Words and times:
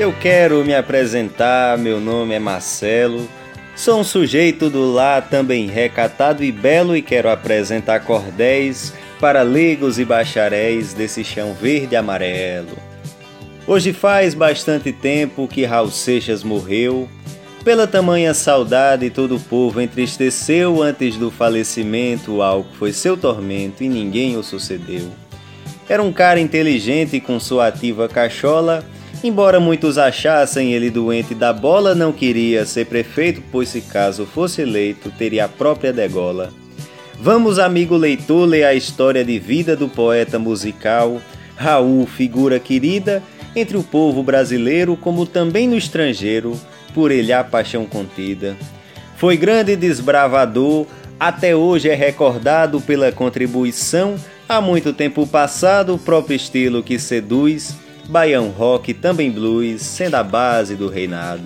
Eu 0.00 0.14
quero 0.14 0.64
me 0.64 0.74
apresentar, 0.74 1.76
meu 1.76 2.00
nome 2.00 2.34
é 2.34 2.38
Marcelo. 2.38 3.28
Sou 3.76 4.00
um 4.00 4.02
sujeito 4.02 4.70
do 4.70 4.90
lar 4.90 5.28
também 5.28 5.66
recatado 5.66 6.42
e 6.42 6.50
belo 6.50 6.96
e 6.96 7.02
quero 7.02 7.28
apresentar 7.28 8.00
cordéis 8.00 8.94
para 9.20 9.42
leigos 9.42 9.98
e 9.98 10.04
bacharéis 10.06 10.94
desse 10.94 11.22
chão 11.22 11.52
verde 11.52 11.92
e 11.92 11.96
amarelo. 11.98 12.78
Hoje 13.66 13.92
faz 13.92 14.32
bastante 14.32 14.90
tempo 14.90 15.46
que 15.46 15.66
Raul 15.66 15.90
Seixas 15.90 16.42
morreu. 16.42 17.06
Pela 17.62 17.86
tamanha 17.86 18.32
saudade, 18.32 19.10
todo 19.10 19.36
o 19.36 19.40
povo 19.40 19.82
entristeceu 19.82 20.82
antes 20.82 21.18
do 21.18 21.30
falecimento. 21.30 22.36
O 22.36 22.42
álcool 22.42 22.72
foi 22.78 22.94
seu 22.94 23.18
tormento 23.18 23.84
e 23.84 23.88
ninguém 23.90 24.38
o 24.38 24.42
sucedeu. 24.42 25.10
Era 25.86 26.02
um 26.02 26.10
cara 26.10 26.40
inteligente 26.40 27.20
com 27.20 27.38
sua 27.38 27.66
ativa 27.66 28.08
cachola 28.08 28.82
Embora 29.22 29.60
muitos 29.60 29.98
achassem 29.98 30.72
ele 30.72 30.88
doente 30.88 31.34
da 31.34 31.52
bola, 31.52 31.94
não 31.94 32.10
queria 32.10 32.64
ser 32.64 32.86
prefeito, 32.86 33.42
pois 33.52 33.68
se 33.68 33.82
caso 33.82 34.24
fosse 34.24 34.62
eleito, 34.62 35.10
teria 35.10 35.44
a 35.44 35.48
própria 35.48 35.92
degola. 35.92 36.50
Vamos, 37.20 37.58
amigo 37.58 37.98
leitor, 37.98 38.48
ler 38.48 38.64
a 38.64 38.72
história 38.72 39.22
de 39.22 39.38
vida 39.38 39.76
do 39.76 39.88
poeta 39.88 40.38
musical 40.38 41.20
Raul, 41.54 42.06
figura 42.06 42.58
querida 42.58 43.22
entre 43.54 43.76
o 43.76 43.82
povo 43.82 44.22
brasileiro, 44.22 44.96
como 44.96 45.26
também 45.26 45.68
no 45.68 45.76
estrangeiro, 45.76 46.58
por 46.94 47.10
ele 47.10 47.30
a 47.30 47.44
paixão 47.44 47.84
contida. 47.84 48.56
Foi 49.16 49.36
grande 49.36 49.76
desbravador, 49.76 50.86
até 51.18 51.54
hoje 51.54 51.90
é 51.90 51.94
recordado 51.94 52.80
pela 52.80 53.12
contribuição, 53.12 54.14
há 54.48 54.62
muito 54.62 54.94
tempo 54.94 55.26
passado, 55.26 55.94
o 55.94 55.98
próprio 55.98 56.36
estilo 56.36 56.82
que 56.82 56.98
seduz 56.98 57.76
baião 58.10 58.48
rock, 58.48 58.92
também 58.92 59.30
blues, 59.30 59.82
sendo 59.82 60.16
a 60.16 60.22
base 60.24 60.74
do 60.74 60.88
reinado. 60.88 61.44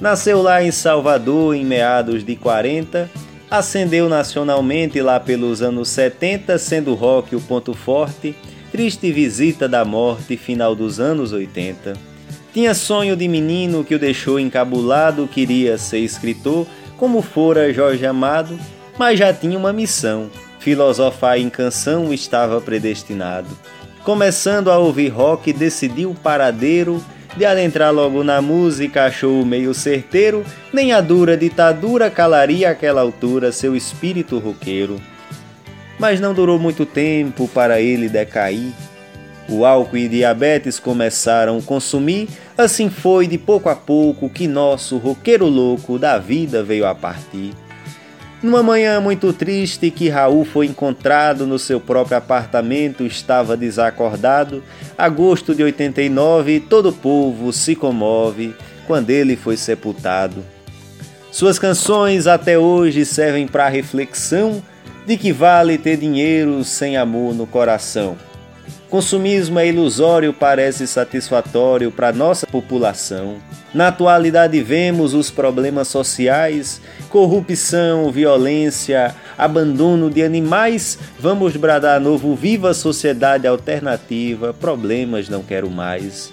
Nasceu 0.00 0.40
lá 0.40 0.62
em 0.62 0.70
Salvador 0.70 1.56
em 1.56 1.64
meados 1.64 2.24
de 2.24 2.36
40, 2.36 3.10
ascendeu 3.50 4.08
nacionalmente 4.08 5.00
lá 5.00 5.18
pelos 5.18 5.60
anos 5.60 5.88
70, 5.88 6.56
sendo 6.56 6.94
rock 6.94 7.34
o 7.34 7.40
ponto 7.40 7.74
forte, 7.74 8.34
triste 8.70 9.10
visita 9.12 9.68
da 9.68 9.84
morte 9.84 10.36
final 10.36 10.74
dos 10.74 11.00
anos 11.00 11.32
80. 11.32 11.94
Tinha 12.54 12.74
sonho 12.74 13.16
de 13.16 13.26
menino 13.26 13.84
que 13.84 13.94
o 13.94 13.98
deixou 13.98 14.38
encabulado, 14.38 15.26
queria 15.26 15.76
ser 15.76 15.98
escritor, 15.98 16.66
como 16.96 17.22
fora 17.22 17.72
Jorge 17.72 18.06
Amado, 18.06 18.58
mas 18.96 19.18
já 19.18 19.32
tinha 19.32 19.58
uma 19.58 19.72
missão, 19.72 20.30
filosofar 20.60 21.38
em 21.38 21.50
canção 21.50 22.12
estava 22.12 22.60
predestinado. 22.60 23.48
Começando 24.04 24.68
a 24.68 24.78
ouvir 24.78 25.10
rock, 25.10 25.52
decidiu 25.52 26.10
o 26.10 26.14
paradeiro 26.14 27.00
de 27.36 27.44
adentrar 27.44 27.94
logo 27.94 28.24
na 28.24 28.42
música, 28.42 29.04
achou 29.04 29.40
o 29.40 29.46
meio 29.46 29.72
certeiro, 29.72 30.44
nem 30.72 30.92
a 30.92 31.00
dura 31.00 31.36
ditadura 31.36 32.10
calaria 32.10 32.70
àquela 32.70 33.00
altura 33.00 33.52
seu 33.52 33.76
espírito 33.76 34.40
roqueiro. 34.40 35.00
Mas 36.00 36.18
não 36.18 36.34
durou 36.34 36.58
muito 36.58 36.84
tempo 36.84 37.46
para 37.46 37.80
ele 37.80 38.08
decair. 38.08 38.72
O 39.48 39.64
álcool 39.64 39.96
e 39.96 40.08
diabetes 40.08 40.80
começaram 40.80 41.58
a 41.58 41.62
consumir, 41.62 42.28
assim 42.58 42.90
foi 42.90 43.28
de 43.28 43.38
pouco 43.38 43.68
a 43.68 43.76
pouco 43.76 44.28
que 44.28 44.48
nosso 44.48 44.98
roqueiro 44.98 45.46
louco 45.46 45.96
da 45.96 46.18
vida 46.18 46.60
veio 46.60 46.86
a 46.86 46.94
partir. 46.94 47.52
Numa 48.42 48.60
manhã 48.60 49.00
muito 49.00 49.32
triste 49.32 49.88
que 49.88 50.08
Raul 50.08 50.44
foi 50.44 50.66
encontrado 50.66 51.46
no 51.46 51.60
seu 51.60 51.78
próprio 51.78 52.16
apartamento, 52.16 53.04
estava 53.04 53.56
desacordado. 53.56 54.64
Agosto 54.98 55.54
de 55.54 55.62
89, 55.62 56.58
todo 56.58 56.88
o 56.88 56.92
povo 56.92 57.52
se 57.52 57.76
comove 57.76 58.52
quando 58.84 59.10
ele 59.10 59.36
foi 59.36 59.56
sepultado. 59.56 60.44
Suas 61.30 61.56
canções 61.56 62.26
até 62.26 62.58
hoje 62.58 63.04
servem 63.04 63.46
para 63.46 63.68
reflexão 63.68 64.60
de 65.06 65.16
que 65.16 65.32
vale 65.32 65.78
ter 65.78 65.96
dinheiro 65.96 66.64
sem 66.64 66.96
amor 66.96 67.32
no 67.34 67.46
coração. 67.46 68.16
Consumismo 68.88 69.58
é 69.58 69.66
ilusório, 69.66 70.34
parece 70.34 70.86
satisfatório 70.86 71.90
para 71.90 72.12
nossa 72.12 72.46
população. 72.46 73.36
Na 73.72 73.88
atualidade 73.88 74.60
vemos 74.60 75.14
os 75.14 75.30
problemas 75.30 75.88
sociais, 75.88 76.78
corrupção, 77.08 78.12
violência, 78.12 79.14
abandono 79.38 80.10
de 80.10 80.22
animais. 80.22 80.98
Vamos 81.18 81.56
bradar 81.56 81.98
novo 81.98 82.34
viva 82.34 82.74
sociedade 82.74 83.46
alternativa, 83.46 84.52
problemas 84.52 85.26
não 85.26 85.42
quero 85.42 85.70
mais. 85.70 86.30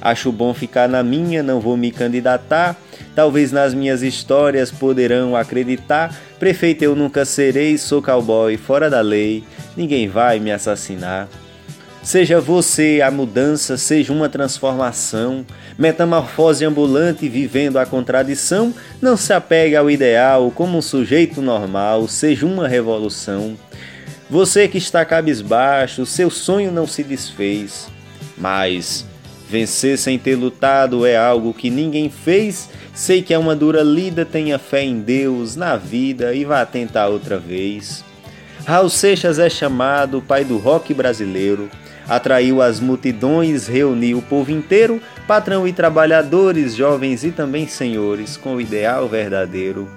Acho 0.00 0.32
bom 0.32 0.52
ficar 0.52 0.88
na 0.88 1.04
minha, 1.04 1.42
não 1.44 1.60
vou 1.60 1.76
me 1.76 1.92
candidatar. 1.92 2.74
Talvez 3.14 3.52
nas 3.52 3.72
minhas 3.72 4.02
histórias 4.02 4.70
poderão 4.70 5.36
acreditar. 5.36 6.12
Prefeito 6.40 6.82
eu 6.82 6.96
nunca 6.96 7.24
serei, 7.24 7.78
sou 7.78 8.02
cowboy 8.02 8.56
fora 8.56 8.90
da 8.90 9.00
lei, 9.00 9.44
ninguém 9.76 10.08
vai 10.08 10.40
me 10.40 10.50
assassinar. 10.50 11.28
Seja 12.02 12.40
você 12.40 13.02
a 13.04 13.10
mudança, 13.10 13.76
seja 13.76 14.10
uma 14.10 14.28
transformação, 14.28 15.44
metamorfose 15.78 16.64
ambulante 16.64 17.28
vivendo 17.28 17.78
a 17.78 17.84
contradição, 17.84 18.74
não 19.02 19.18
se 19.18 19.34
apegue 19.34 19.76
ao 19.76 19.90
ideal 19.90 20.50
como 20.50 20.78
um 20.78 20.82
sujeito 20.82 21.42
normal, 21.42 22.08
seja 22.08 22.46
uma 22.46 22.66
revolução. 22.66 23.54
Você 24.30 24.66
que 24.66 24.78
está 24.78 25.04
cabisbaixo, 25.04 26.06
seu 26.06 26.30
sonho 26.30 26.72
não 26.72 26.86
se 26.86 27.04
desfez, 27.04 27.88
mas 28.38 29.04
vencer 29.48 29.98
sem 29.98 30.18
ter 30.18 30.36
lutado 30.36 31.04
é 31.04 31.18
algo 31.18 31.52
que 31.52 31.68
ninguém 31.68 32.08
fez. 32.08 32.70
Sei 32.94 33.20
que 33.20 33.34
é 33.34 33.38
uma 33.38 33.54
dura 33.54 33.82
lida, 33.82 34.24
tenha 34.24 34.58
fé 34.58 34.82
em 34.82 35.00
Deus, 35.00 35.54
na 35.54 35.76
vida 35.76 36.34
e 36.34 36.44
vá 36.46 36.64
tentar 36.64 37.08
outra 37.08 37.38
vez. 37.38 38.02
Raul 38.64 38.88
Seixas 38.88 39.38
é 39.38 39.50
chamado 39.50 40.22
pai 40.22 40.44
do 40.44 40.56
rock 40.56 40.94
brasileiro 40.94 41.68
atraiu 42.10 42.60
as 42.60 42.80
multidões, 42.80 43.68
reuniu 43.68 44.18
o 44.18 44.22
povo 44.22 44.50
inteiro, 44.50 45.00
patrão 45.28 45.66
e 45.66 45.72
trabalhadores, 45.72 46.74
jovens 46.74 47.22
e 47.22 47.30
também 47.30 47.68
senhores, 47.68 48.36
com 48.36 48.56
o 48.56 48.60
ideal 48.60 49.08
verdadeiro. 49.08 49.88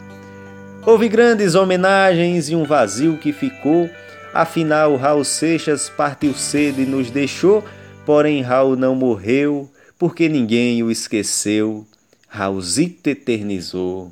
Houve 0.86 1.10
grandes 1.10 1.56
homenagens 1.56 2.50
e 2.50 2.56
um 2.56 2.66
vazio 2.66 3.18
que 3.18 3.34
ficou, 3.34 3.90
afinal 4.32 4.96
Raul 4.96 5.24
Seixas 5.24 5.90
partiu 5.90 6.36
cedo 6.36 6.80
e 6.80 6.86
nos 6.86 7.10
deixou, 7.10 7.66
porém 8.06 8.44
Raul 8.44 8.76
não 8.76 8.94
morreu, 8.94 9.68
porque 9.98 10.30
ninguém 10.30 10.84
o 10.84 10.92
esqueceu. 10.92 11.84
Raulzito 12.28 13.10
eternizou. 13.10 14.12